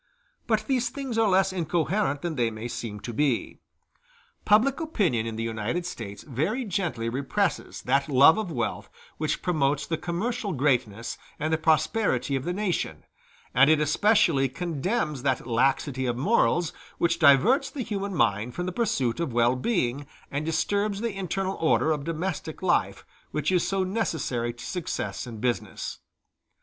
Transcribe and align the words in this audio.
But 0.47 0.65
these 0.65 0.89
things 0.89 1.15
are 1.19 1.29
less 1.29 1.53
incoherent 1.53 2.23
than 2.23 2.33
they 2.35 2.67
seem 2.67 3.01
to 3.01 3.13
be. 3.13 3.59
Public 4.45 4.79
opinion 4.79 5.27
in 5.27 5.35
the 5.35 5.43
United 5.43 5.85
States 5.85 6.23
very 6.23 6.65
gently 6.65 7.07
represses 7.07 7.83
that 7.83 8.09
love 8.09 8.39
of 8.39 8.51
wealth 8.51 8.89
which 9.19 9.43
promotes 9.43 9.85
the 9.85 9.99
commercial 9.99 10.53
greatness 10.53 11.19
and 11.37 11.53
the 11.53 11.57
prosperity 11.59 12.35
of 12.35 12.45
the 12.45 12.51
nation, 12.51 13.03
and 13.53 13.69
it 13.69 13.79
especially 13.79 14.49
condemns 14.49 15.21
that 15.21 15.45
laxity 15.45 16.07
of 16.07 16.17
morals 16.17 16.73
which 16.97 17.19
diverts 17.19 17.69
the 17.69 17.83
human 17.83 18.15
mind 18.15 18.55
from 18.55 18.65
the 18.65 18.71
pursuit 18.71 19.19
of 19.19 19.31
well 19.33 19.55
being, 19.55 20.07
and 20.31 20.47
disturbs 20.47 21.01
the 21.01 21.13
internal 21.13 21.57
order 21.61 21.91
of 21.91 22.05
domestic 22.05 22.63
life 22.63 23.05
which 23.29 23.51
is 23.51 23.67
so 23.67 23.83
necessary 23.83 24.51
to 24.51 24.65
success 24.65 25.27
in 25.27 25.37
business. 25.37 25.99